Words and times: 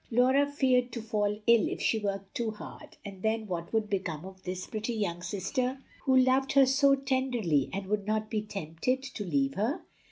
Laura 0.09 0.47
feared 0.51 0.91
to 0.91 0.99
fall 0.99 1.37
ill 1.45 1.67
if 1.67 1.79
she 1.79 1.99
worked 1.99 2.33
too 2.33 2.49
hard, 2.49 2.97
and 3.05 3.21
then 3.21 3.45
what 3.45 3.71
would 3.71 3.87
become 3.87 4.25
of 4.25 4.41
this 4.41 4.65
pretty 4.65 4.95
young 4.95 5.21
sister 5.21 5.77
who 6.05 6.17
loved 6.17 6.53
her 6.53 6.65
so 6.65 6.95
tenderly 6.95 7.69
and 7.71 7.85
would 7.85 8.07
not 8.07 8.27
be 8.27 8.41
tempted 8.41 9.03
to 9.03 9.23
leave 9.23 9.53
her? 9.53 9.81